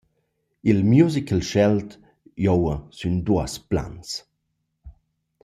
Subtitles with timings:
[0.69, 1.89] Il musical schelt
[2.43, 4.09] giova sün duos plans.